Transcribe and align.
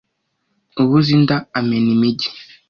Ubuze 0.81 1.09
inda 1.17 1.35
amena 1.57 1.89
imigi. 1.95 2.29